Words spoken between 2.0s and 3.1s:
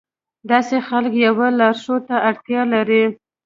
ته اړتيا لري.